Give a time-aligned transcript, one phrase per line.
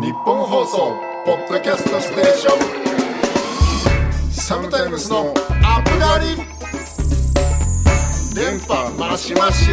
[0.00, 0.96] 日本放送
[1.26, 4.32] ポッドキャストステーション。
[4.32, 6.36] サムタイムスのアップガリ
[8.34, 9.66] 電波マシマシ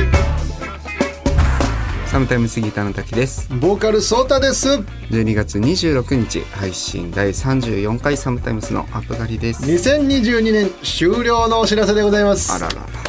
[2.07, 3.47] サムタイムスギターの滝です。
[3.61, 4.67] ボーカルソータです。
[5.11, 9.63] 12月26日配信第34回サムタイムスのアップガリです。
[9.63, 12.51] 2022年終了のお知らせでございます。
[12.51, 13.06] あららら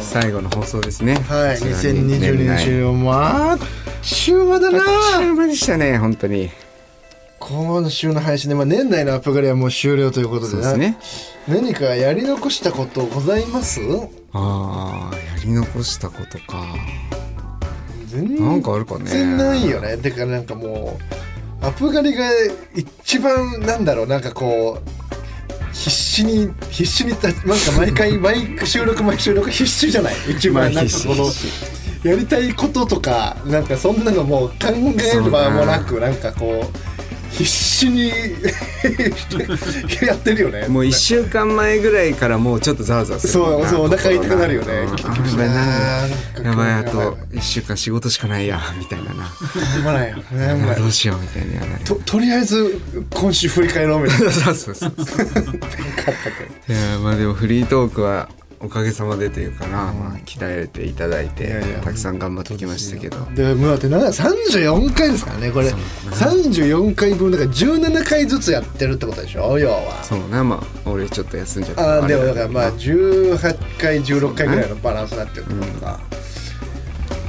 [0.00, 1.14] 最後の放送ですね。
[1.28, 3.58] はいこちらに2022年終了まあ
[4.02, 4.60] 終盤。
[4.60, 6.50] だなあっという間でしたね本当に。
[7.38, 10.98] 今週の配信で、まあ、年内のアップガリはもう終了ということでですね。
[11.46, 13.80] 何かやり残したことございます？
[14.32, 16.64] ああやり残したことか。
[18.06, 19.04] 全なんかあるかね。
[19.10, 19.96] 然ないよね。
[19.98, 20.98] てかなんかも
[21.62, 22.28] うアップガリが
[22.74, 24.06] 一番なんだろう。
[24.06, 25.05] なんかこう
[25.84, 30.14] 必死に必死にたなんか毎回毎収録毎収録必死じゃない？
[30.30, 36.85] 一番まあなんかこの必やりたいこととかなんかそんなのもう考える場もなくなんかこう
[37.36, 38.08] 必死に
[40.02, 40.68] やってるよね。
[40.68, 43.32] もう1週間前ぐらいからもうちょっとざわざわする。
[43.34, 44.72] そうそうお腹痛くなるよね。
[44.72, 49.26] うんキリキリしあやばいなやばいあとやばい1週間仕事しかないやみたいなな。
[49.26, 50.16] しょうがないよ
[50.78, 54.30] どうしようみたいなるととりあえず今週振り返ろうみたいな。
[54.32, 54.92] そうそうそう
[56.68, 58.28] いやまあでもフリートークは
[58.58, 63.18] おかげさまでというかな、まあ、鍛えていただいてたくさん頑張ってきましたけど。
[63.34, 65.68] でもうだってなんだ34回ですからねこれ。
[66.10, 69.58] 34回分だから17回ずつやってるってことでしょ？
[69.58, 70.02] 要は。
[70.02, 70.42] そうね。
[70.42, 71.98] まあ俺ちょっと休んじゃった。
[71.98, 76.00] あーでもだからあまあ18回16回ぐらいのバランスになってるとか、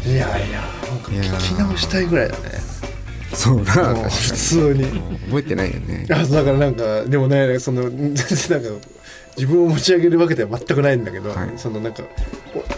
[0.05, 0.63] いやいや
[1.03, 2.76] 聞き直したいぐらいだね
[3.37, 4.83] そう普通に。
[5.27, 6.07] 覚えてないよね。
[6.09, 8.87] あだからなんかでもねその全然 なんか
[9.37, 11.51] 自分を持ち上げるわけでは全くないんだけど、はい。
[11.57, 12.03] そのなんか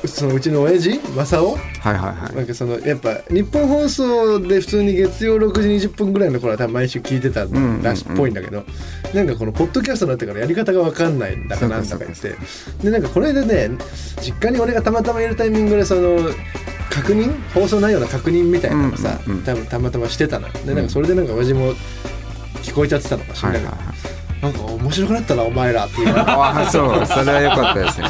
[0.04, 1.48] おそのうちの親父正雄？
[1.48, 7.46] はいはいはないんかそのやっぱ日本放送で普通に月曜6時20分ぐらいの頃は多分毎週聞いてた
[7.82, 8.66] らしいっぽいんだけど、
[9.14, 12.36] なんかこのポッドキャストになってからやり方が分かんないんだかなんだか言って。
[12.84, 13.72] でなんかこれでね
[14.22, 16.30] 実家に俺がたまたまいるタイミングでその
[16.90, 17.40] 確認？
[17.54, 19.44] 放送内容の確認みたいなのさ、うんうんうん。
[19.46, 21.74] 多分たまたましてたのでなんかそれでなんか親父も
[22.64, 23.50] 聞こえちゃってたのかしいら。
[23.50, 23.76] はいはいはい。
[24.42, 27.06] なんか面白くなったなお前らっていうなんかああそう。
[27.06, 28.08] それは良かったですね。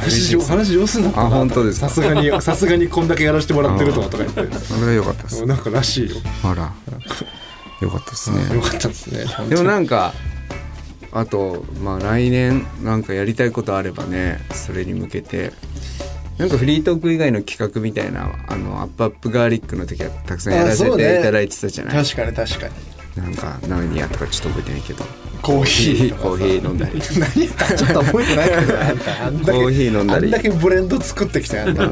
[0.00, 1.26] 話上話上手になったな。
[1.26, 1.88] あ本当ですか？
[1.88, 4.56] さすがにさすがにこんだけやらせてもらってるとかとか言って。
[4.58, 6.16] それは良かったですなんからしいよ。
[6.42, 6.72] あら。
[7.82, 8.54] 良かったですね。
[8.54, 9.26] よかったですね。
[9.50, 10.14] でもなんか
[11.12, 15.52] あとまあ来年なんかやりたいことあればねそれに向けて
[16.38, 22.74] なんかフリートーク以外の企画みたいなあのアップアップガーリックの時はたくさんやらせていただいてたじゃない、確かに確かに。
[23.22, 25.04] なんか何やとかちょっと覚えてないけど。
[25.40, 27.00] コーヒーコーヒー飲んだり。
[27.18, 30.26] 何やったちょっと覚えてないけどあんたあんだけコーヒー飲んだり。
[30.26, 31.88] あんだけブレンド作ってきたやんた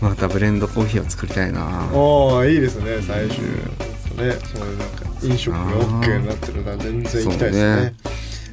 [0.00, 1.88] またブレンドコーヒーを作りたいな。
[1.92, 3.00] おおいいですね。
[3.02, 3.44] 最終。
[3.44, 5.66] ねそういうなんか飲食が
[6.00, 7.94] OK になってるなら全然行きたいですね。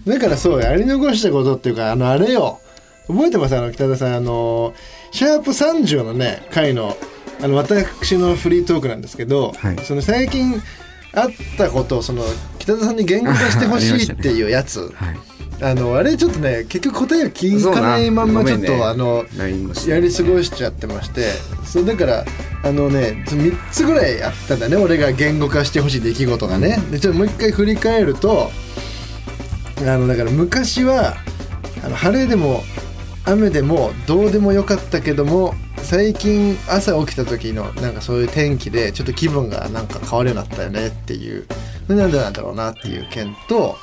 [0.05, 2.59] だからそうやり残したことっていうかあのあれよ
[3.07, 3.55] 覚えてます？
[3.57, 4.73] あの北田さんあの
[5.11, 6.95] シャープ30のね回の
[7.41, 9.77] あの私のフリートークなんですけど、はい。
[9.79, 10.61] その最近
[11.13, 12.23] あったことをその
[12.59, 15.17] 北田さんに言語化してほしいっていうやつ、はい。
[15.61, 19.25] あのあれちょっとね結局答えを聞かないまんまちょっと、そうなあの
[19.87, 21.31] やり過ごしちゃってまして。
[21.65, 22.25] そうだから
[22.63, 26.77] あのね3つぐらいあったんだね俺が言語化してほしい出来事がね。
[26.91, 28.49] でちょっともう一回振り返ると
[29.79, 31.15] あのだから昔は
[31.83, 32.63] あの晴れでも
[33.25, 41.45] 雨でもどうでもよかったけども最近朝起きた時のなんかそういう天気でちょっと気分がなんか変わるようになったよねっていう
[41.87, 43.77] なんでなんだろうなっていう件と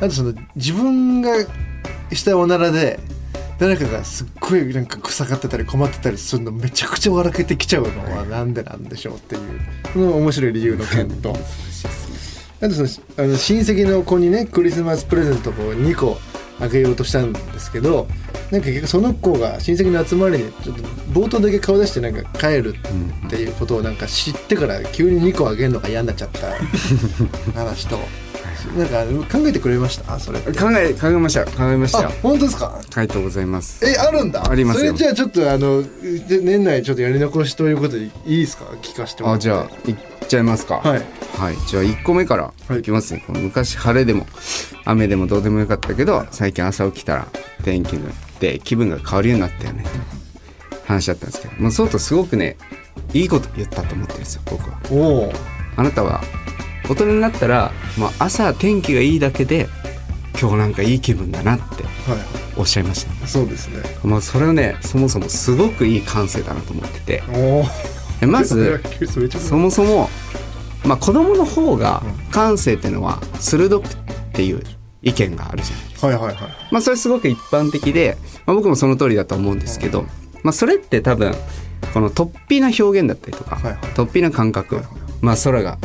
[0.00, 1.30] あとその自分が
[2.12, 2.98] したおならで
[3.58, 9.60] 誰かがすっごいなんか臭がってたり困ってたりするのめちゃくちゃ笑けてきちゃうのはなんでなんでしょうっていう
[9.92, 11.36] この面白い理由の件と。
[12.60, 16.16] あとそのあの親戚の子にねクリスマスプレゼントを2個
[16.62, 18.06] あげようとしたんですけど
[18.50, 22.74] なんか結局その子が親戚の集まりにちょっと冒頭だけ顔出してなんか帰る
[23.26, 26.46] っていうことをなんか知ってから急に2個あげるのが嫌になっちゃった
[27.58, 27.98] 話と。
[28.76, 29.04] なんか
[29.38, 30.20] 考えてくれました？
[30.20, 32.78] それ考え考えました考えましあた本当ですか？
[32.94, 33.84] ありがとうございます。
[33.84, 34.48] えあるんだ？
[34.48, 34.86] ありますよ。
[34.86, 35.82] それじゃあちょっとあの
[36.28, 38.66] で年内ちょっとやり残しということでいいですか？
[38.80, 39.40] 聞かせてもらって。
[39.40, 39.68] あじゃあ
[40.32, 40.76] ちゃいますか。
[40.76, 41.02] はい。
[41.38, 42.80] はい、じゃあ1個目からはい。
[42.80, 44.26] いきますね、この昔晴れでも
[44.84, 47.28] 雨でもどうでもよかったけど最近朝起きたら
[47.64, 49.84] 天気になって気分が変わるようになったよね。
[50.86, 51.62] 話だったんですけど。
[51.62, 52.56] もうそうとすごくね
[53.12, 54.78] いいこと言ったと思ってるんですよ僕は。
[54.90, 55.32] おお
[55.76, 56.22] あなたは
[56.88, 59.68] 大人になったら、まあ、朝天気がいいだけで
[60.40, 61.90] 今日なんかいい気分だなっては
[62.56, 63.24] おっしゃいました。
[63.24, 63.82] いそうですね。
[64.02, 67.22] まあそれはねそもそもすごくいい感性だなと思ってて。
[67.34, 67.64] お
[68.26, 68.80] まず
[69.38, 70.10] そもそも、
[70.84, 73.88] まあ、子供の方が感性っていうのは鋭くっ
[74.32, 74.62] ていう
[75.02, 76.06] 意見があるじゃないですか。
[76.06, 76.36] はいはいはい。
[76.70, 78.16] まあ、それすごく一般的で、
[78.46, 80.04] まあ、僕もその通りだと思うんですけど、
[80.42, 81.34] まあ、それって多分
[81.92, 83.76] この突飛な表現だったりとか、はいはい。
[83.94, 84.80] 突飛な感覚、
[85.20, 85.78] まあ、空が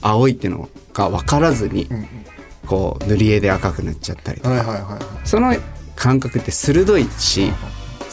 [0.00, 1.88] 青いっていうのが分からずに、
[2.66, 5.54] こう塗り絵で赤く塗っちゃったりとか、はいはいはいその
[5.96, 7.52] 感覚って鋭いし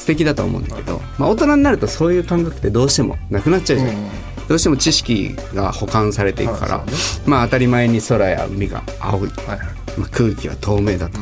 [0.07, 3.97] 素敵だと思うんだけど、まあ、大人になるとそういう感覚ってどうしてもなくなっちゃうじゃない、
[4.47, 9.59] どうしても知識が保管されていくから、はいそうまあ当たり前に空や海が青い、はいはい。
[9.97, 11.19] まあ、空気は透明だと、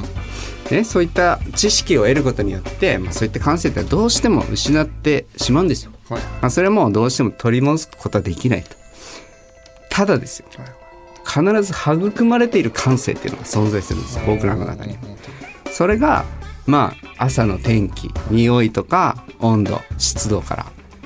[0.70, 5.92] ね、そういった知識を得ることによって、まあ、そういった感性ってどうしても失ってしまうんですよ。
[6.08, 6.22] はい。
[6.22, 8.76] まあ、それはもうどうしても取り戻すことはできないと。
[9.90, 10.46] ただですよ。
[10.58, 10.68] はい。
[11.26, 14.96] 必ず育まれている感性っていうのが存在するんですよ僕らの中に。
[15.72, 16.24] それが
[16.66, 20.64] まあ朝の天気匂いとか温度湿度から、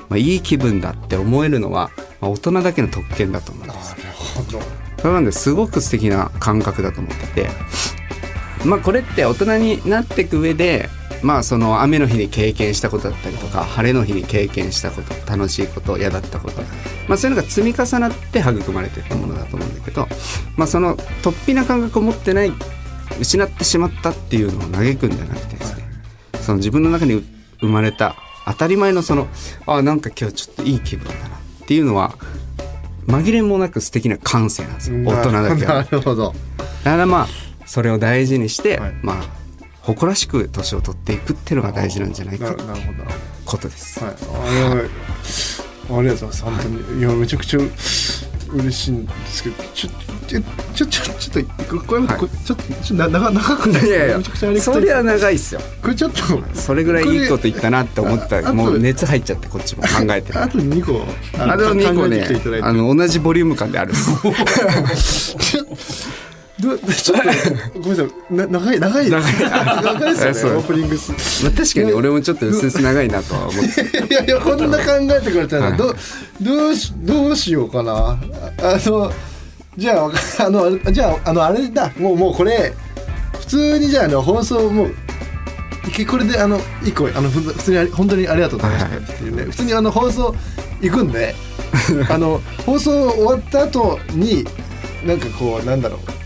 [0.08, 1.90] まあ、いい気分だって思えるのは、
[2.20, 3.96] まあ、大人だけの特権だと思うんです。
[3.98, 7.48] なるほどそれなんですごく素敵な感覚だと思ってて
[8.64, 10.88] まあこれって大人になっていく上で
[11.22, 16.60] まあその雨の日に経験したことだったりとか晴れの日に経験したこと楽しいこと嫌だったこと
[17.08, 20.06] まあそういうのが積み重なって育まれていったものだと思うんだけど
[20.56, 22.52] まあその突飛な感覚を持ってない
[23.18, 25.84] 失ってしまったっていうのを嘆くんじゃなくてですね
[26.40, 27.24] その自分の中に
[27.60, 28.16] 生まれた
[28.46, 29.28] 当たり前のその
[29.66, 32.14] あなんか今日ちょっといい気分だなっていうのは
[33.06, 35.04] 紛れもなく素敵な感性なんですよ。
[35.04, 35.82] 大人だけは。
[35.84, 36.34] なるほど。
[36.84, 37.28] だからまあ
[37.66, 38.94] それを大事にして、はい。
[39.02, 39.24] まあ
[39.82, 44.14] 誇らしく年を取っていくっていうのが大事なんじゃないかとなるなるほどなることです、はい。
[44.14, 46.42] ありがとうございます。
[46.44, 47.00] 本当に。
[47.00, 47.60] いやめちゃくちゃ
[48.52, 49.90] 嬉しいんですけどちょ
[50.26, 50.40] ちょ
[50.74, 52.18] ちょちょちょっとここれ、はい。
[52.18, 53.86] こちょっとちょっとな長長くない。
[53.86, 54.18] いやいや。
[54.18, 54.74] めちゃくちゃありがたい。
[54.74, 55.60] それは長いっすよ。
[55.82, 56.18] これちょっと
[56.54, 58.52] それぐらいいいこと言ったなって思った。
[58.52, 60.42] もう熱入っちゃってこっちも考えてる。
[60.42, 61.04] あと2個。
[61.38, 63.98] あと2個ねあの同じボリューム感であるんで
[64.96, 65.36] す
[66.60, 67.18] どちょっ
[67.72, 68.34] と ごめんなさい。
[68.34, 69.10] な長い長い。
[69.10, 69.32] 長い。
[69.40, 73.98] 長いですよね オープニングスまあ確かに俺もちょっと薄々長いなとは思ってた。
[73.98, 75.76] いやいやこんな考えてくれたら、はい。
[75.76, 75.94] ど
[76.40, 77.92] どうしどうしようかな。
[77.92, 78.18] あ
[78.62, 79.12] あの
[79.76, 80.04] じゃ
[80.38, 81.90] ああのじゃああのあれだ。
[81.98, 82.72] もうもうこれ
[83.40, 84.94] 普通にじゃああの放送もう
[86.06, 90.34] これであの一個あの普通に本当にありがとうございましたっていうね、普通にあの放送
[90.80, 91.34] 行くんで。
[92.08, 94.44] あの放送終わった後に
[95.04, 96.19] なんかこうなんだろう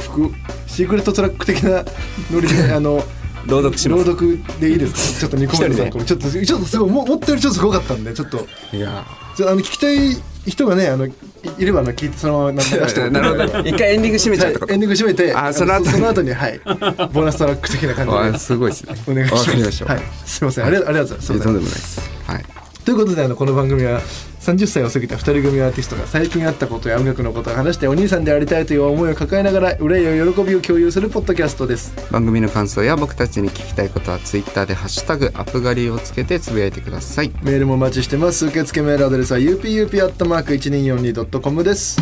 [0.00, 0.30] 副
[0.66, 1.84] シークレットトラック的な
[2.30, 3.02] ノリで あの
[3.46, 4.04] 朗読します。
[4.04, 5.14] 朗読でいいです。
[5.14, 5.90] かちょっと2個目の一人で。
[5.90, 8.46] 3個目ちょっとちょっとすごいも思ったよりちょっとすごかったんでちょっと。
[8.72, 9.04] いや
[9.40, 10.16] あの聞きたい
[10.46, 11.12] 人がねあのい
[11.58, 13.60] いればあの聞いてそのまま流して なるほど。
[13.60, 14.54] 一回エンディング締めちゃはい。
[14.54, 15.90] うとエンディング締めてあその後に。
[15.92, 16.60] その後にはい。
[16.64, 18.94] ボーナストラック的な感じあですごいですね。
[19.08, 19.84] お願いします。
[19.84, 20.02] はい。
[20.26, 20.64] すみません。
[20.66, 21.28] ありがありがとうございます。
[21.28, 22.00] とんでもないです。
[22.26, 22.44] はい。
[22.84, 24.00] ということであのこの番組は
[24.40, 31.92] 30歳を過ぎた2人組アーティストが最近あったことや音楽のことを話してお兄さんでありたいという思いを抱えながら憂いや喜びを共有するポッドキャストです。
[32.10, 37.30] 番組の感想や僕たちに聞きたいことはツイッターで「ハッシュタグアップガリ」をつけてつぶやいてください。
[37.42, 38.46] メールもお待ちしてます。
[38.46, 42.00] 受付メールアドレスは upup.1242.com です。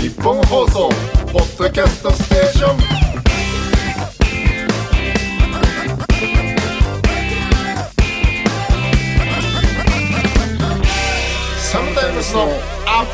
[0.00, 0.88] 日本放送
[1.32, 2.97] ポッドキャストステーション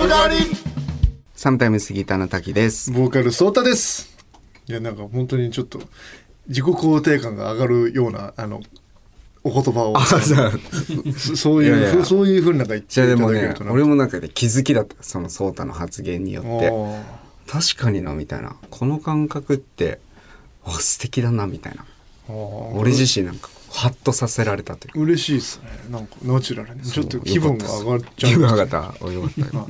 [0.04, 0.34] プガリ
[1.34, 2.92] サムタイムスギターの滝です。
[2.92, 4.14] ボーカルソータです。
[4.66, 5.80] いやなんか本当にちょっと
[6.46, 8.60] 自己肯定感が上がるようなあの
[9.44, 9.98] お言葉を。
[9.98, 12.04] そそういういやいや。
[12.04, 13.72] そういうふうになんか言っていただけるとなんか。
[13.72, 15.02] 俺もなんかで気づきだった。
[15.02, 16.70] そのソータの発言によって。
[17.50, 18.56] 確かになみたいな。
[18.68, 20.00] この感覚って
[20.66, 21.86] あ素敵だなみたいな。
[22.74, 24.92] 俺自身なんかハッとさせられたという。
[24.92, 25.68] か嬉しいですね。
[25.90, 26.82] なんかナチュラルに。
[26.82, 28.38] ちょっと気分が上がっちゃ気う。
[28.38, 28.94] 分上がった。
[29.04, 29.40] およかった。
[29.40, 29.66] よかっ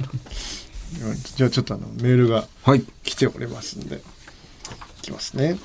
[1.37, 2.47] じゃあちょっとあのメールが
[3.03, 3.97] 来ておりますんで。
[3.97, 4.01] い
[5.03, 5.59] きますね。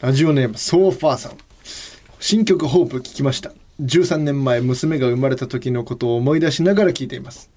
[0.00, 1.32] ラジオネームソーファーさん。
[2.20, 3.52] 新曲「ホープ聞きました。
[3.80, 7.50] 13年前娘が生まれた時のことを思い出しながら聞いています。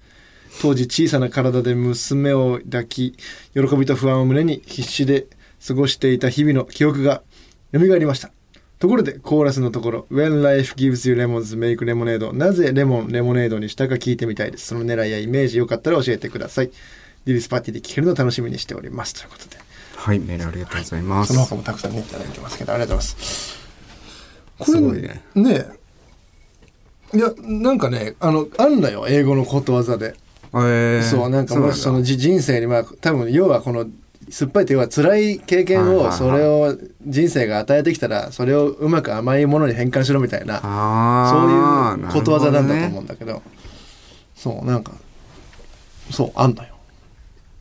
[0.60, 3.16] 当時小さな体で娘を抱き
[3.54, 5.26] 喜びと不安を胸に必死で
[5.66, 7.22] 過ごしていた日々の記憶が
[7.72, 8.30] 蘇りました
[8.86, 14.66] ところでコーラスのところ「When life gives you lemons make lemonade」なぜレモンレモネードにしたか聞いてみたいです。
[14.68, 16.70] その狙いやイメージよかったら教えてください。
[17.24, 19.14] ディリスパーティーで聞けるのを楽しみにしております。
[19.14, 19.56] ということで。
[19.96, 23.58] はいメールありがとうございます、その他もたくさんねいただいてますけどありがとうございます。
[24.58, 25.66] これすごいねね
[27.12, 30.14] いやなんかねあのあんのよ英語のことわざで、
[30.52, 33.86] えーそうなんかもしそのじ人生にまあ多分要はこの
[34.28, 43.42] 酸っぱいというのは辛い経験をそれを人生が与えてきたらそれをうまく甘いものに変換しろみたいなあそういうことわざなんだと思ううんだけど。
[44.36, 44.92] そうなんか
[46.10, 46.68] そうあんのよ。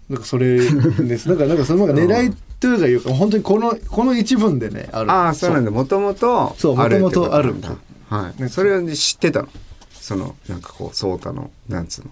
[0.09, 1.27] なんかそれです。
[1.29, 5.11] なんかなんかその狙いというかいうか本当にこのこの一文でねある。
[5.11, 5.71] ああそうなんだ。
[5.71, 7.75] もともとそうあるってこと元々あるなんだ。
[8.09, 8.49] はい。
[8.49, 9.47] それを知ってたの。
[9.93, 12.11] そのなんかこうソータのなんつうの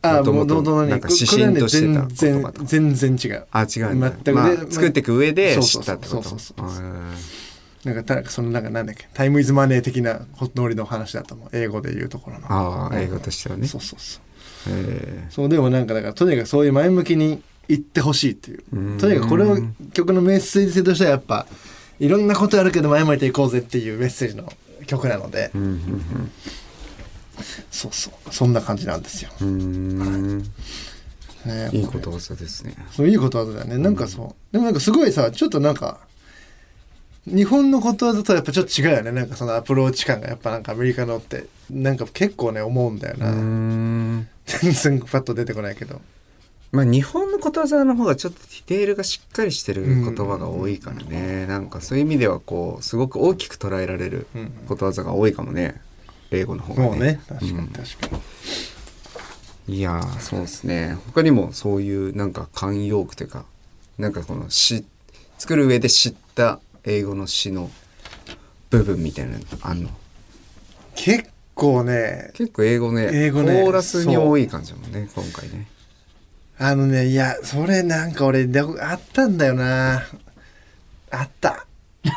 [0.00, 3.46] あもともとなんか指針としてた全言葉全然違う。
[3.50, 4.10] あ違うんだ。
[4.10, 5.96] 全くまあで作っていく上でそう知そうそう。
[5.96, 6.28] ったってこと？
[6.28, 7.14] そうそうそうへー
[7.84, 9.08] なんかたそのなんかなんだっけ？
[9.12, 10.20] タイムイズマネー的な
[10.54, 11.48] ノリの話だと思う。
[11.52, 12.46] 英語で言うところの。
[12.48, 13.66] ああ英語としてはね。
[13.66, 14.72] そうそうそう。
[14.72, 18.62] へそうでもなんかだからとにかくそういう前向きに言ってほしいっていう。
[18.72, 18.98] うん。
[18.98, 19.58] とにかくこれを
[19.94, 21.46] 曲のメッセージ性としてはやっぱ
[21.98, 24.52] いろんなことあるけど前向いていこうぜっていうメッセージの
[24.86, 26.30] 曲なので、ーうん
[27.70, 28.34] そうそう。
[28.34, 29.48] そんな感じなんですよ、うん。
[29.48, 30.38] うん
[31.44, 32.74] ね、いいことわざですね。
[32.90, 33.78] そういいことわざだよね。
[33.78, 34.52] なんかそう。
[34.52, 36.00] でもなんかすごいさちょっとなんか
[37.26, 39.12] 日本のことわざとはやっぱちょっと違うよね。
[39.12, 41.46] なんかそのアプローチ感がやっぱなんかアメリカのって。
[41.70, 44.26] なんか結構ね思うんだような、ん。
[44.46, 46.00] 全然パッと出てこないけど。
[46.72, 54.50] まあ日本のことわざの方がちょっとディテールがしっかりしてる言葉が多いからね、なんかそういう意味ではこうすごく大きく捉えられるうん。
[54.66, 55.80] ことわざが多いかもね
[56.30, 56.98] 英語の方がね。
[56.98, 57.20] ね。
[57.28, 58.20] 確かにうん確か
[59.68, 60.96] に、いやーそうですね。
[61.06, 63.44] 他にもそういうなんか慣用句というか
[63.98, 64.84] なんかこの詩
[65.38, 67.70] 作る上で知った英語の詩の
[68.70, 69.90] 部分みたいなのあんの？
[70.94, 72.30] 結構ね。
[72.34, 73.62] 結構英語ね英語ね。
[73.62, 75.66] コーラスに多い感じだもんね今回ね。
[76.58, 80.02] あのねいやそれなんか俺であったんだよな。
[81.10, 81.67] あった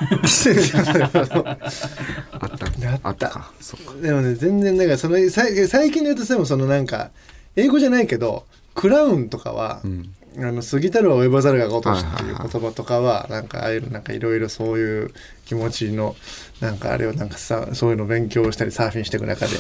[2.34, 2.68] あった。
[3.04, 3.52] あったか。
[3.60, 3.94] そっか。
[4.02, 7.12] でもね全然だからその最最近で言うとでもそのなんか
[7.56, 8.46] 英語じゃないけど
[8.76, 10.14] クラウンとかは、うん。
[10.38, 15.14] あの過ぎたるは及ばざるが如しっていう言葉とかはなんかああいうなんかいろいろそういう
[15.46, 16.16] 気持ちの
[16.62, 19.58] なんかあれをなんかさそういうの勉強したりサーフィンしていく中で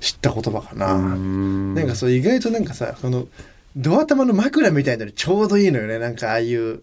[0.00, 0.94] 知った言葉かな。
[0.94, 1.74] うん。
[1.74, 3.28] なんかそう意外となんかさこの
[3.76, 5.98] ドア玉の枕みたいなのにちょうどいいのよね。
[5.98, 6.80] なんかああいう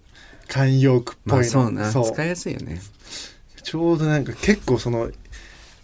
[0.47, 2.11] 慣用句っぽいの、まあそうな。
[2.13, 2.81] 使いやすいよね。
[3.63, 5.09] ちょうどなんか結構その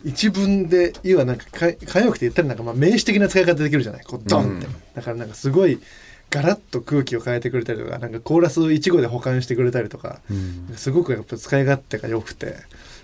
[0.04, 4.04] 一文で要はなんかか慣用句って言ったらなんかまあ名詞的な使い方できるじゃない。
[4.06, 4.74] こうドンって、うん。
[4.96, 5.80] だからなんかすごい
[6.30, 10.74] ガラッと空気を変えてくれたりとかなんかコーラスを一語で保管してくれたりとかうん。
[10.76, 12.56] すごくやっぱ使い勝手が良くて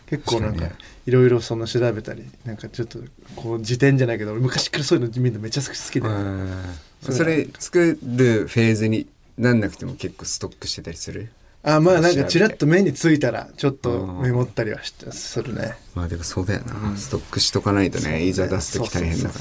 [0.06, 0.70] 結構なんか
[1.06, 3.00] いろいろその調べたりなんかちょっと
[3.36, 6.64] こう辞典じゃないけど俺昔からそういうの見るのめっちゃ好きで、うん。
[7.02, 11.30] それ作るフェーズになんなくても結構ストックしてたりする？
[11.70, 15.76] あまあなんかちらっと目についたらちょっとメモったりはしてするね。
[15.96, 19.36] まあでもそうだよな、ストックしとかないとねいざ出す時大変だか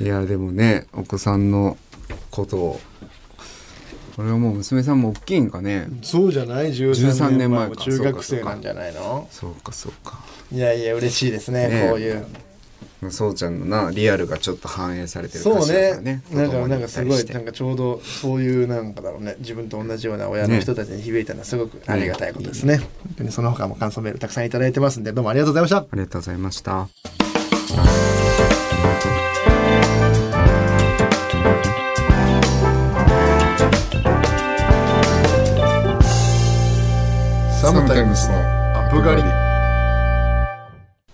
[0.00, 1.78] らいやでもねお子さんの
[2.30, 2.80] ことを
[4.16, 5.88] これはもう娘さんも大きいんかね。
[6.02, 9.26] そうじゃない？13 13年年前か中学生なんじゃないの？
[9.30, 10.20] そうかそうか。
[10.52, 12.26] いやいや嬉しいですねねこういう
[13.10, 19.36] そうちゃんのなリアルがちょっと反映されてるそう歌詞だからねねなんかなんかすごいなんかちょうどそういうなんかだろうね。
[19.40, 22.78] 自分と同じような親の人たちに響いたのはすごくありがたいことですね。
[22.78, 25.78] 本当にその他も感想メールたくさんいただいてますんでどうもありがとうございました。
[25.78, 26.88] ありがとうございました。
[37.60, 39.41] サムタイムスのアップガリ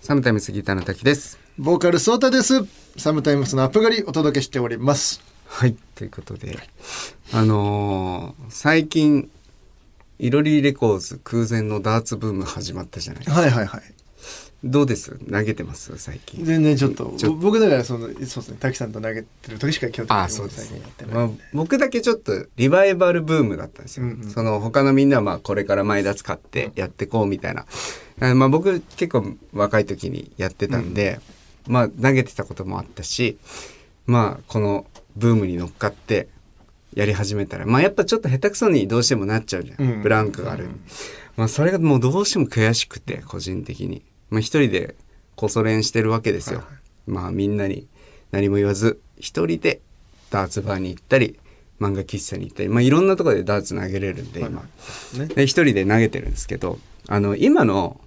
[0.09, 1.37] サムタイムスギターの滝です。
[1.59, 2.65] ボーカルソータです。
[2.97, 5.21] サムタイムスのアップガリお届けしております。
[5.45, 6.57] はいということで
[7.31, 9.29] あのー最近
[10.17, 13.81] いろりレコーズ空前のダーツブーム始まったじゃないはいはいはい
[14.61, 15.17] どうです？
[15.31, 15.97] 投げてます？
[15.97, 16.43] 最近。
[16.43, 24.29] 全然ちょっと僕だからそのそうですね滝さんと投げてる時しか基本的にあそうです最近やってないまあ、僕だけちょっとリバイバルブームだったんですよ、うんうん。
[24.29, 27.65] その他のみんなはまあこれから前田使ってやってこうみたいな、
[28.19, 31.21] あまあ僕結構若い時にやってたんで、
[31.67, 33.37] まあ投げてたこともあったし
[34.07, 34.85] まあこの
[35.15, 36.27] ブームに乗っかって
[36.95, 40.01] やり始めたらまあやっぱちょっと下手くそにどうしてもなっちゃうじゃん、うん。
[40.01, 40.67] ブランクがある、
[41.37, 44.95] まあそれがもうどうしても悔しくて個人的にまあ一人で
[45.35, 46.63] こそ練してるわけですよ、
[47.07, 47.87] まあみんなに
[48.31, 49.81] 何も言わず一人で
[50.29, 51.39] ダーツバーに行ったり
[51.79, 54.61] 漫画喫茶に行ったり、まあ、いろんなところでダーツ投げれるんで今、
[55.17, 57.99] ねで一人で投げてるんですけどあの今の、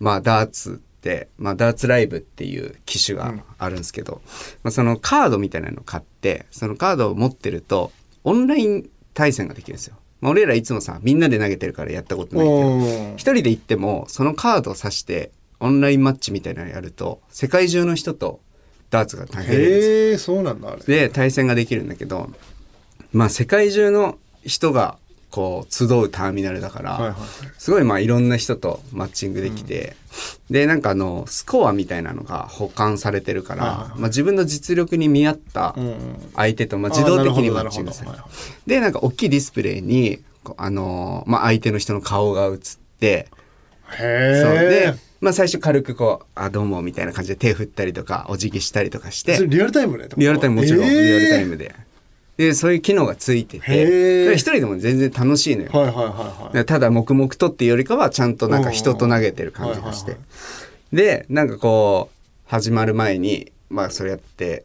[0.00, 4.22] まあ、ダーツって、まあ、ダーツライブっていう機種があるんですけど、
[4.62, 7.92] まあ、そのカードみたいなのを買ってそのカードを持ってると
[8.24, 9.96] オンライン対戦ができるんですよ。
[10.20, 18.40] まあ、俺らいつもさみんなで投げてるからやったことないけど一人で行ってもそのカードを指してオンラインマッチみたいなのやると世界中の人と
[18.90, 20.36] ダーツが投げれるんですよ。
[20.36, 20.82] そうなんだあれ。
[20.82, 22.30] で対戦ができるんだけど
[23.12, 24.98] まあ世界中の人が
[25.30, 27.14] こう集うターミナルだから、はいはい
[27.58, 29.96] すごいまあいろんな人とマッチングできて、
[30.48, 35.96] でなんかあのスコアみたいなのが保管されてるから、はいはいはいまあ、自分の実力に見合ったうんうん。
[36.36, 38.30] 相手とまあ自動的にマッチングされるるる
[38.66, 40.20] でなんか大きいディスプレイに
[40.56, 42.58] あのーまあ、相手の人の顔が映っ
[43.00, 43.26] てへ
[44.00, 49.46] え、まあ、最初軽くこう「あどうも」みたいな感じで手振ったりとかお辞儀したりとかして。
[49.46, 50.08] リアルタイムで？
[50.16, 50.90] リアルタイムもちろん、えー。
[50.90, 51.74] リアルタイムで。
[52.36, 54.34] でそういう機能がついてて。
[54.34, 56.02] 一人でも全然楽しいのよ、はいはいは
[56.52, 56.66] いはい。
[56.66, 60.26] ただ黙々とっていうよりかはちゃんとなんか人と投げてる感じがして、はいは
[60.92, 64.64] でなんかこう始まる前にまあそれやって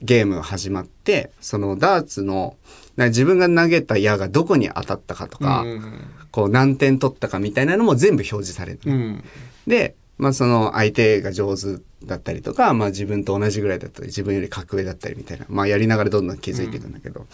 [0.00, 2.56] ゲームが始まってそのダーツの
[2.96, 9.24] 自分が投げた矢がどこに当たったかとか、うんこう何点取ったかみたいなのも全部表示される、うん。
[9.66, 17.26] で、まあ、その相手が上手だったりとか、まあ、自分と同じぐらいだったり自分より格上だったりみたいな、まあ、やりながらどんどん気づいていくんだけど、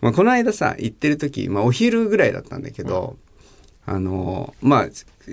[0.00, 3.16] まあ、この間さ行ってる時、まあ、お昼ぐらいだったんだけど、
[3.86, 4.88] あのまあ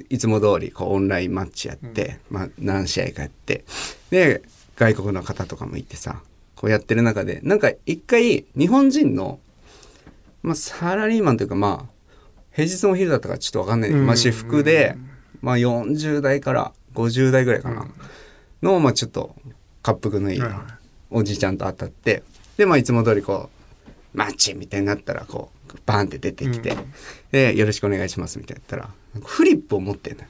[0.10, 3.66] いつも通りこうオンラインマッチやって、まあ、何試合かやって
[4.10, 4.42] で
[4.76, 6.22] 外国の方とかもいてさ
[6.56, 9.40] こうやってる中でなんか一回日本人の、
[10.44, 11.97] まあ、サラリーマンというかまあ
[12.58, 14.98] 平日のお昼だったからちょっとわかんない、まあ、私服で、
[15.42, 17.88] まあ、40代から50代ぐらいかな、
[18.64, 19.36] の、まあ、ちょっと
[19.86, 20.42] 滑腹のいい
[21.12, 22.24] おじいちゃんと当たって
[22.58, 23.52] で、まあ、いつも通りこ
[23.86, 26.76] うマッチみたいになったらこうバーンって出てきて、
[27.30, 30.30] でよろしくお願いしますみたいな言ったらフリップを持ってんのよ。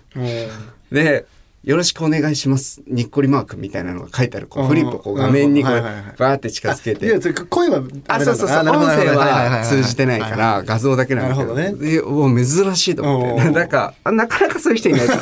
[0.91, 1.25] うんで
[1.64, 2.82] よろしくお願いします。
[2.88, 4.70] にっこりマークみたいなのが書いてあるこううん。
[4.70, 7.06] フリップをこう画面にこうはいはいはいバーって近づけて。
[7.06, 8.60] いやそれ声はあ、そうそうそう。
[8.60, 11.56] 音声は通じてないから、画像だけなんだけど。
[11.56, 13.52] なるほどでお珍しいと思って。
[13.52, 15.16] なんか、あなかなかそういう人いないか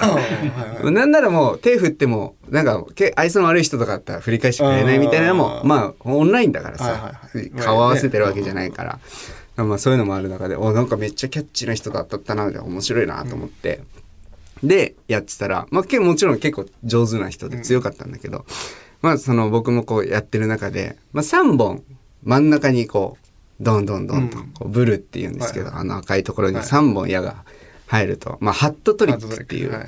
[0.83, 0.91] ら。
[0.91, 8.99] なんならもう手振っても、なんか、け愛想の悪い人とかだったら振り返してくれないみたいなのも、うんまあ、オンラインだからはいはいさはい、顔合わせてるわけじゃないから。
[9.63, 13.81] まあ、そういうのもある中で、お、なんかめっちゃキャッチーな人だったな、みたいな面白いなと思って。
[14.63, 18.45] で、やってたら、まあ、けもちろん結構上手な人で強かったんだけど、
[19.01, 21.83] まあ、その僕もこうやってる中で、まあ、3本
[22.23, 27.45] 真ん中にこう、どんどんどんと、こうブルって言うんですけど、はいあの赤いところに3本矢が
[27.87, 29.87] 入ると、まあ、ハットトリックっていう、はい。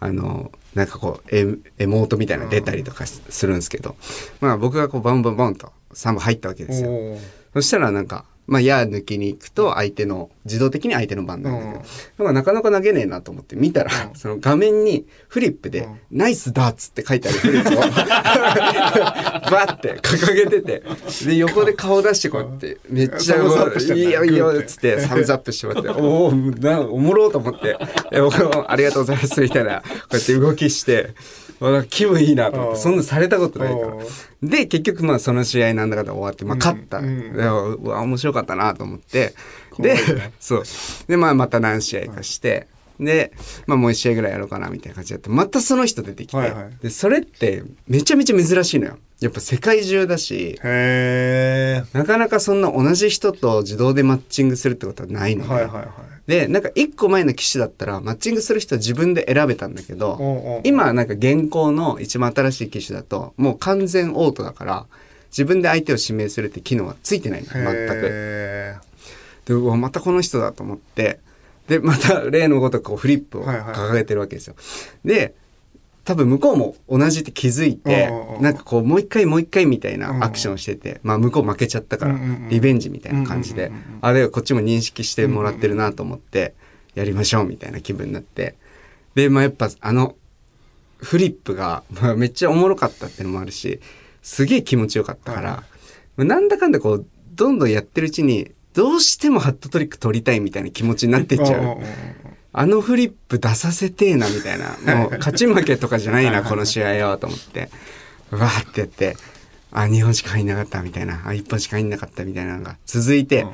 [0.00, 1.46] あの、なんかこうエ、
[1.78, 3.96] エモートみたいなの出たりとかしするんですけど、
[4.40, 6.90] まあ僕がこう、バンバンバンと3本入ったわけですよ。
[7.54, 11.84] そしたらなんか、まあ、矢抜きに行くと相手の、自動的に相手の番なんだけ
[12.22, 12.34] ど、うん。
[12.34, 20.82] なんかなか投げねえなと思って見たら、その画面にフリップで、ナイスダーツって書いてあるフリップを、 バッて掲げてて、
[21.24, 27.78] で、横で顔出してこうやって、めっちゃサムズアップしてんだいいよいいよっつって、サムズアップしてもらって、おおなおもろうと思って、
[28.12, 31.14] え僕もありがとうございますみたいな、こうやって動きして、
[31.88, 34.00] 気分いいなと思って、そんなされたことないからお。
[34.42, 36.98] で、結局まあその試合なんだかんだ終わって、まあ勝った。
[36.98, 39.34] うんでうわ、面白かったなと思って。
[39.78, 39.96] で、
[40.40, 40.62] そう。
[41.08, 42.68] で、まあまた何試合かして、
[43.00, 43.32] で、
[43.66, 48.98] まあもう一試合ぐらいやろうかなみたいな感じでやって、またその人出てきて、はいはいで、それってめちゃめちゃ珍しいのよ。
[49.24, 55.50] やっぱ世界中だし、へなかなかそんな同じ人と自動でマッチングするってことはないのね。
[55.50, 55.88] えはいはいはい
[56.26, 64.86] で、なんか一個前の機種だったらマッチングする人は自分で選べたんだけど、おうおう今なんか現行の一番新しい機種だともう完全オートだから
[65.30, 67.74] 自分で相手を指名するって機能はついてないの全く。
[68.04, 68.76] へ
[69.46, 71.18] でうわまたこの人だと思って
[71.68, 74.54] でまた例のごとくこうフリップをはいはい掲げてるわけですよ。
[75.04, 75.34] で
[76.04, 80.24] 多分向こうも同じって気づいてなんかこうもう一回もう一回みたいなん。
[80.24, 86.54] アクションをしてて、まあ向こう負けちゃったからリベンジみたいな感じで、うんうんうんうんあれこっちも認識してもらってるなと思って
[86.94, 88.54] やりましょうみたいな気分になって。
[89.14, 90.16] でまあやっぱあの
[90.98, 93.80] フリップが、まあ、めっちゃおもろかったってのもあるし
[94.22, 101.78] すげえ気持ちよかったから、なんだかんだこうどんどんやってるうちにどうしてもハットトリック取りたいみたいな気持ちになってっちゃう。
[102.56, 104.76] あのフリップ出させてえなみたいな。
[104.96, 107.68] もう勝ち負けとかじゃないな、この試合はと思って。
[108.30, 109.16] わーってやって、
[109.72, 111.20] あ、2本しか入んなかったみたいな。
[111.26, 113.44] あ、1本しか入んなかったみたいなのが続いて、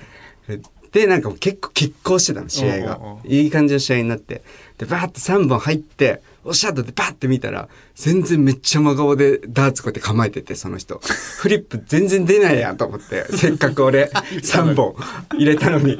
[0.92, 3.18] で、なんか結構拮抗してたの、試合がうんうんう。
[3.24, 4.42] いい感じの試合になって。
[4.76, 11.00] で、バーって3本入って、おっしゃってバーって見たら、全然めっちゃ真顔でダーツこうやって構えてて、その人。
[11.38, 14.04] フリップ全然出ないやんと思って、せっかく俺
[14.42, 14.94] 3本
[15.34, 15.98] 入れたのに。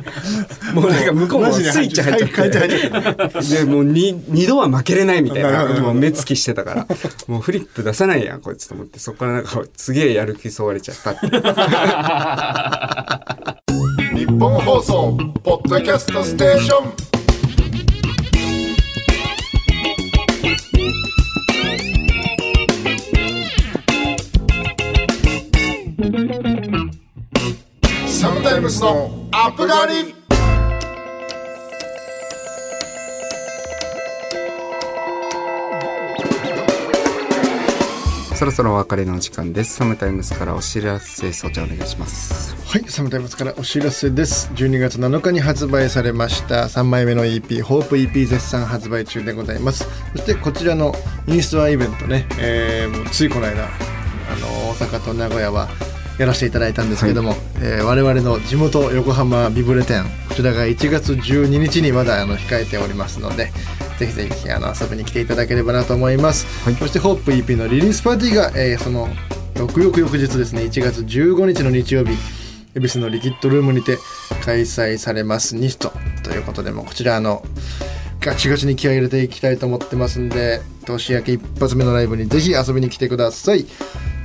[0.73, 3.55] もうなんか向こうもスイッチ入っちゃって。
[3.57, 6.87] で、もうに二度は負けれないみたいな、もう目つきしてたから、
[7.27, 11.27] もうフリップ出さないやん、こいつと思って、そこからなんかすげえやる気そわれちゃったって。
[14.17, 17.20] 日本放送ポッドキャストステーション
[28.61, 30.15] イムスのアップガリ
[38.35, 39.77] そろそろお別れの時間です。
[39.77, 42.55] サムタイムスからお知らせそちらお願いします。
[42.67, 44.51] はいサムタイムスからお知らせです。
[44.55, 49.87] 12月7日に発売されました3枚目の EP ホープ EP 絶賛発売中でございます。
[50.13, 50.95] そしてこちらの
[51.27, 53.69] インストアイベントね、えー、もうついこの間あ
[54.39, 55.69] の大阪と名古屋は
[56.21, 63.51] やらせていただいたんですけども、えー我々の地元横浜ビブレ店、こちらが1月12日にまだあの控えておりますので、
[63.99, 66.45] ぜひぜひあの遊びに来ていただければなと思います。
[66.63, 69.09] はいそしてホップ EP のリリースパーティーが、えーその
[69.57, 72.13] 翌々翌日ですね1月15日の日曜日
[72.75, 73.99] 恵比寿のリキッドルームにて
[74.45, 77.43] 開催されますニストということでもうこちらあの
[78.21, 83.67] ガチガチに気合い入れていきたいと思ってますんで年明け一発目のライブにぜひ遊びに来てください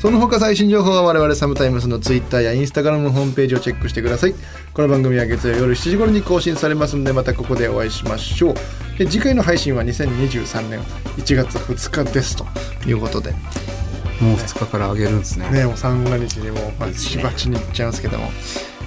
[0.05, 4.35] その他最新情報は我々サムタイムスのツイッターやインスタグラムのホームページをチェックしてください。
[4.71, 8.53] この番組は月曜夜7時頃に更新されますのでまたここでお会いしましょう。
[8.99, 10.79] で次回の配信は2023年
[11.17, 12.45] 1月2日ですと。
[12.87, 13.31] いうことで。
[13.31, 15.49] もう2日からあげるんですね。
[15.49, 18.29] ねもう三が日にもうバチバチにいっちゃうんですけども。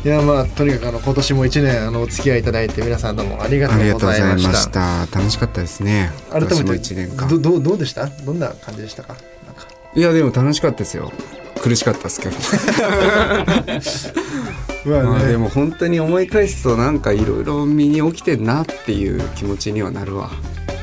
[0.05, 5.09] いやまあとにかくあの今年も1年あのお付き合いいただいて皆さんどうもありがとうございましした。
[5.09, 6.13] た楽しかったですね。
[6.31, 7.27] 改め1年間。
[7.29, 8.07] てどどうどうでした？
[8.07, 9.17] どんな感じでしたか？
[9.95, 11.11] いやでも楽しかったですよ。
[11.63, 12.37] 苦しかったですけど。
[14.87, 20.31] ままあでも本当に思い返すとなんかいろいろ身に起きてんなっていう気持ちにはなるわ。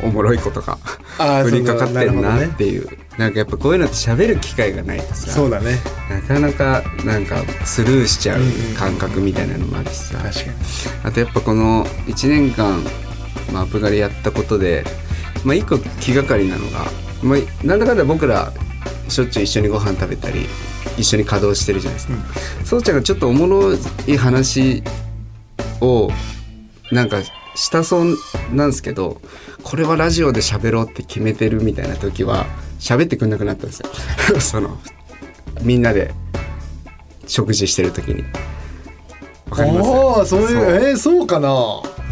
[0.03, 0.77] おもろいことが。
[1.17, 2.87] 降りかかってんなっていう。
[3.17, 5.31] なんかやっぱこういうのって喋る機会がないとさ。
[5.31, 5.79] そうだね。
[6.09, 8.41] なかなかなんかスルーしちゃう
[8.77, 10.19] 感覚みたいなのもあるしさ、
[11.03, 12.83] あとやっぱこの1年間、
[13.53, 14.83] まあ、アップガリやったことで、
[15.43, 16.85] まあ、一個気がかりなのが、
[17.23, 18.51] まあ、なんだかんだ僕ら
[19.09, 20.47] しょっちゅう一緒にご飯食べたり
[20.97, 22.13] 一緒に稼働してるじゃないですか、
[22.65, 23.73] そうちゃんがちょっとおもろ
[24.07, 24.83] い話
[25.81, 26.09] を
[26.91, 28.17] なんかしたそう
[28.53, 29.21] なんですけど
[29.63, 32.45] これはラジオで喋ろうって決めてるみたいな時は
[32.79, 33.89] 喋ってくんなくなったんですよ。
[34.39, 34.77] その
[35.61, 36.13] みんなで
[37.27, 38.23] 食事してる時に。
[39.49, 40.29] わかります？
[40.29, 40.89] そういう。
[40.89, 41.49] えー、そうかな？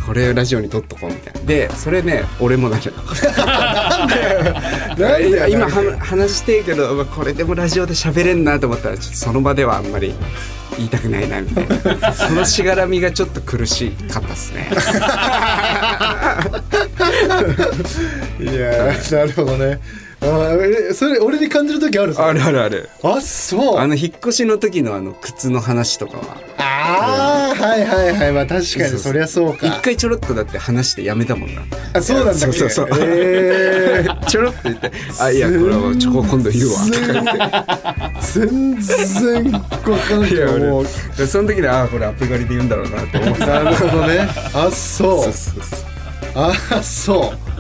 [0.06, 1.42] これラジオに撮っとこうみたいな。
[1.42, 2.94] でそれね俺もなる
[4.98, 5.50] なんで？
[5.50, 10.14] 今は話していけどこれでもラジオで喋れんなと思ったらちょっとその場ではあんまり
[10.78, 11.68] 言いたくないなみたい
[12.00, 12.14] な。
[12.14, 14.68] そのしがらみがちょっと苦しかったっすね。
[18.40, 19.80] いやーなるほどね。
[20.22, 20.58] あ
[20.94, 22.90] それ俺に感じる時あるあるあるある。
[23.04, 23.78] あそう。
[23.78, 26.38] あの引っ越しの時のあの靴の話とかは
[26.94, 28.32] ああはいはいはい。
[28.34, 29.68] まあ確かにそりゃそうか。
[29.68, 31.62] 一回ちょろっとだって話してやめたもんな。
[31.94, 32.34] あそうなんだ。
[32.36, 32.88] そうそうそう。
[32.92, 34.26] えー。
[34.26, 36.80] ちょろっと言って「あいやこれはちょ今度言うわ」
[38.22, 40.36] 全然わかんない。
[40.60, 40.86] もう
[41.18, 44.28] 俺その時にああこれアップ狩りで言うんだろうなって思ってなるほどね。
[44.54, 45.24] あそう。
[45.24, 45.80] そうそうそう。
[46.36, 47.53] あそう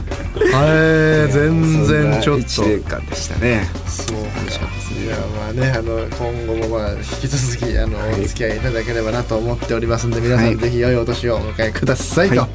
[0.55, 2.43] えー、全然ちょっと。
[2.43, 10.57] 1年間でしたねそう楽しかったですねいやまあねあの今後もまあ引き続きあの、お付き合いいただければなと思っておりますんで皆さん、はい。
[10.57, 12.47] ぜひ良いお年をお迎えくださいと、は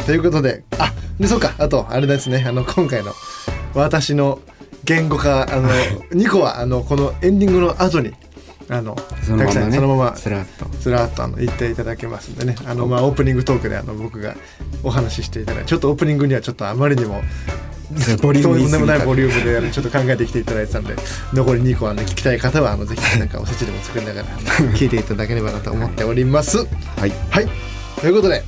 [0.00, 0.04] い。
[0.04, 3.12] ということであでそうかあとあれですねあの今回の
[3.74, 4.40] 私の
[4.84, 5.68] 言語化あの、
[6.10, 8.12] 2個はあのこのエンディングの後に
[8.70, 10.78] あのそのままねそのままスラッと。
[10.78, 12.54] ずらっとあの言っていただけますんでね。
[12.64, 14.36] あのまあオープニングトークであの僕が
[14.84, 17.20] お話ししていただいてちょっとオープニングにはちょっとあまりにも
[18.22, 20.94] ボリュームとんでもないボリュームであのちょっと考えてきていただいてたんで
[21.32, 26.58] 残り2個はね聞きたい方はあのぜひなんかおせちでも作りながらあの 聞いていただければなと思っております。
[26.58, 26.64] は
[27.06, 27.12] い。
[27.30, 27.48] はい。
[28.00, 28.44] ということで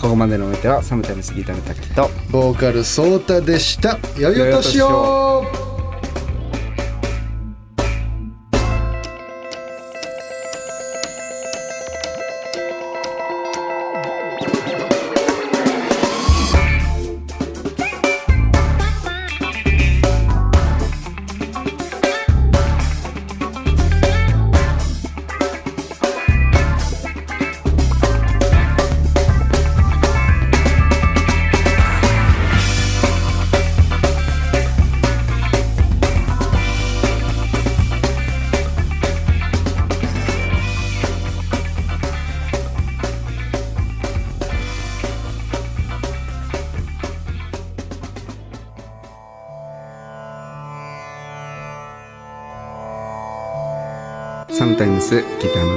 [0.00, 3.98] ここまでのお相手はサムタイムスギターの滝とボーカルソータでした。
[4.18, 5.75] 良いお年を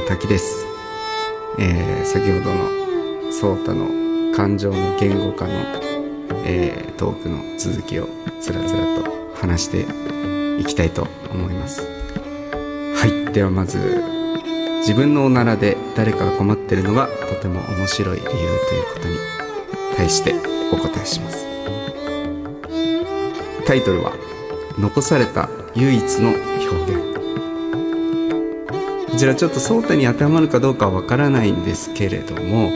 [0.09, 0.65] 滝です、
[1.59, 5.53] えー先ほどのソータの感情の言語化の、
[6.45, 8.09] えートークの続きを
[8.41, 9.85] つらつらと話して
[10.59, 11.81] いきたいと思います。
[11.83, 13.31] はい。
[13.31, 13.77] ではまず
[14.79, 19.17] 自分のおならで誰かが困ってるのがとても面白い理由ということに
[19.95, 20.33] 対して
[20.73, 21.45] お答えします。
[23.67, 24.13] タイトルは
[24.79, 26.98] 「残された唯一の表現。
[29.19, 32.71] ちらちょっと颯太に当てはまるかどうかはわからないんですけれども、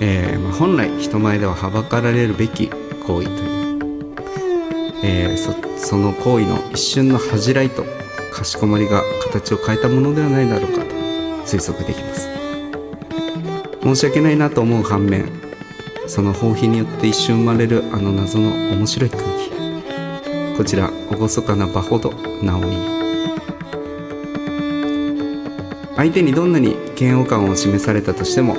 [0.00, 3.80] えーまあ、本来人前でははばかられるべき行為という、
[5.04, 7.84] えーそその行為の一瞬の恥じらいと
[8.32, 10.94] かしこまりが形を変えたものではないだろうかと
[11.44, 12.28] 推測できます。
[13.82, 15.30] 申し訳ないなと思う反面
[16.06, 19.50] その放棄によって一瞬生まれるあの謎の面白い空気。
[20.56, 22.99] こちら厳かな場ほどなおいい
[26.00, 28.54] 相手にどんなに嫌悪感を示されたとしても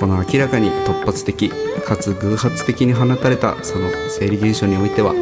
[0.00, 1.52] この明らかに突発的
[1.86, 5.14] かつ偶発的に放たれたその生理現象においては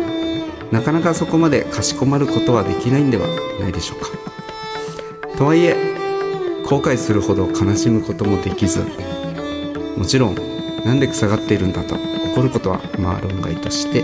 [0.71, 3.27] なかなかそこまでかしこまることはできないんでは
[3.61, 4.09] ないでしょうか。
[5.37, 5.77] とはいえ
[6.65, 8.81] 後悔するほど悲しむこともできず
[9.99, 10.35] もちろん
[10.83, 11.95] なんで臭がっているんだと
[12.33, 14.03] 怒ることはまあ論外として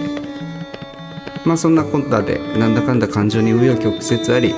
[1.47, 4.55] まあそんなこんなでなんだかんだ感情に紆余曲折あり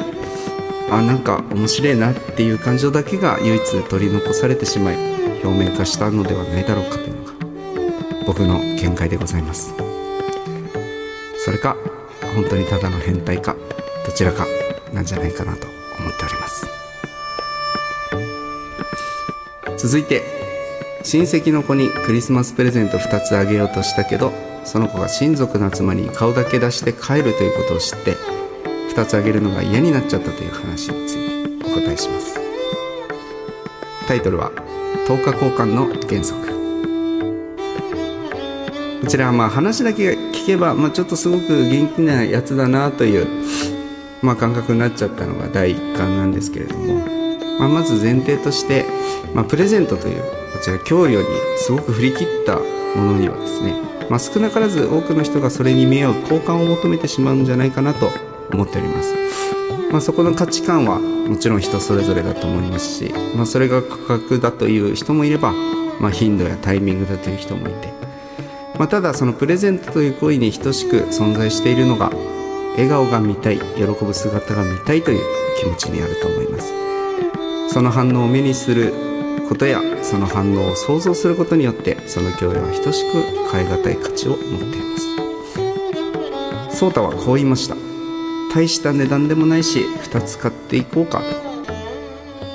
[0.90, 4.96] あなんか面白いなっていう感情だけが唯一取り残されてしまい
[5.42, 7.32] 表面化したのではないだろうかというのが
[8.26, 9.72] 僕の見解でございます。
[11.44, 11.76] それか
[12.34, 13.56] 本当にただの変態か
[14.06, 14.46] どちらか
[14.92, 15.66] なんじゃないかなと
[15.98, 16.66] 思っております。
[19.78, 20.22] 続いて
[21.02, 24.32] 親戚の子にクリスマスプレゼント2つあげようとしたけど
[24.64, 28.16] その子が親族の集まりに顔だけ出して帰るということを知って
[28.94, 32.40] 2つあげるのが嫌になっちゃったという話についてお答えします。
[34.06, 34.50] タイトルは
[35.06, 36.50] 10日交換の原則。
[39.00, 43.26] こちらはまあ話だけ聞けば、まあ、ちょっとすごく元気なやつだなという、
[44.22, 47.06] まあ、感覚になっちゃったのが第一巻なんですけれども、
[47.58, 48.84] まあ、まず前提として、
[49.34, 50.22] まあ、プレゼントという
[50.52, 51.26] こちら教養に
[51.56, 53.74] すごく振り切ったものにはですね、
[54.08, 58.10] まあ、少なからず多くの人がそれに見合う交換を求めてしまうんじゃないかなと
[58.52, 59.14] 思っております、
[59.90, 65.52] まあ、そこの価値観はもちろん人それぞれだと思いますし、まあ、それが価格だという人もいれば、
[66.00, 67.92] まあ、頻度やタイミングだという人もいて、
[68.78, 72.10] ま、ただそのプレゼントという行為に等しく存在しているのが
[72.72, 75.20] 笑顔が見たい喜ぶ姿が見たいという
[75.58, 76.72] 気持ちにあると思います。
[77.68, 78.92] その反応を目にする
[79.48, 84.96] ことやその反応を想像することによってその教養は等しく変え難い価値を持っていま
[86.70, 86.76] す。
[86.78, 87.89] 颯太はこう言いました。
[88.52, 91.22] 大した値段でもないし2つ買っていこうか。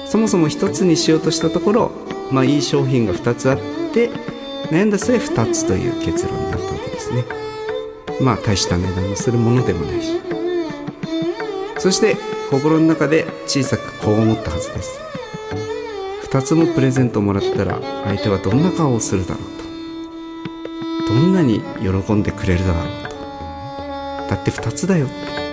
[0.08, 1.92] そもそも1つにしようとしたところ
[2.32, 3.58] まあいい商品が2つあっ
[3.94, 4.10] て
[4.70, 7.26] 悩んだ末2つという結論になったわけですね。
[8.22, 10.22] まあ大した値段のするものでもないし。
[11.80, 12.18] そして
[12.50, 15.00] 心の中で小さくこう思ったはずです。
[16.30, 19.44] 2つもプレゼントをもらったら相手はどんな顔をするだろう
[21.08, 21.14] と。
[21.14, 23.16] どんなに喜んでくれるだろうと。
[24.30, 25.06] だって2つだよ。
[25.06, 25.45] って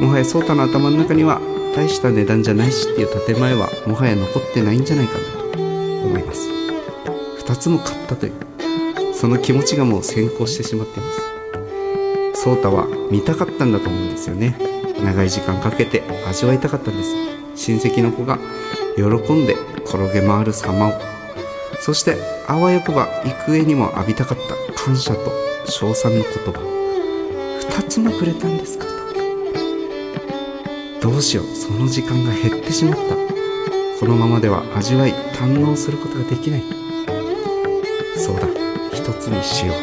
[0.00, 1.40] もはや颯太の頭の中には
[1.76, 5.58] 大した値段じゃないしっていう建前はもはや残ってないんじゃないかなと
[6.06, 6.48] 思います。
[7.44, 8.32] 2つも買ったという。
[9.14, 11.20] その気持ちがもう先行してしまっています。
[12.44, 14.56] 颯太は見たかったんだと思うんですよね。
[15.04, 17.14] 長い時間かけて味わいたかったんです。
[17.54, 18.38] 親戚の子が
[18.96, 19.02] 喜
[19.34, 20.92] んで転げ回る様を。
[21.80, 22.16] そして
[22.48, 24.38] あわよくば幾重にも浴びたかっ
[24.74, 25.30] た感謝と
[25.66, 26.60] 称賛の言葉。
[27.60, 28.89] 2つもくれたんですか？
[31.00, 31.46] どうしよう。
[31.56, 33.16] その時間が減ってしまった。
[33.98, 36.62] このままでは味わい堪能することができない。
[38.16, 38.46] そうだ。
[38.92, 39.76] 一つにしよう。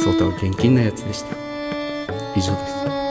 [0.00, 1.36] 颯太は現金なやつでした。
[2.36, 3.05] 以上です。